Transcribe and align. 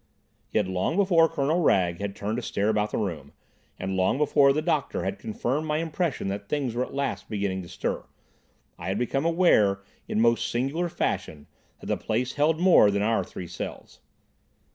Yet 0.51 0.65
long 0.67 0.95
before 0.95 1.29
Colonel 1.29 1.61
Wragge 1.61 1.99
had 1.99 2.15
turned 2.15 2.37
to 2.37 2.41
stare 2.41 2.69
about 2.69 2.89
the 2.89 2.97
room, 2.97 3.33
and 3.77 3.95
long 3.95 4.17
before 4.17 4.51
the 4.51 4.59
doctor 4.63 5.03
had 5.03 5.19
confirmed 5.19 5.67
my 5.67 5.77
impression 5.77 6.27
that 6.29 6.49
things 6.49 6.73
were 6.73 6.83
at 6.83 6.95
last 6.95 7.29
beginning 7.29 7.61
to 7.61 7.69
stir, 7.69 8.07
I 8.79 8.87
had 8.87 8.97
become 8.97 9.25
aware 9.25 9.81
in 10.07 10.19
most 10.19 10.49
singular 10.49 10.89
fashion 10.89 11.45
that 11.81 11.85
the 11.85 11.97
place 11.97 12.33
held 12.33 12.59
more 12.59 12.89
than 12.89 13.03
our 13.03 13.23
three 13.23 13.45
selves. 13.45 13.99